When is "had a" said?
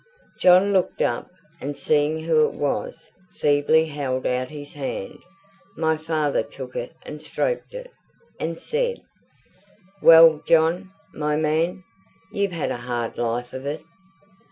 12.51-12.77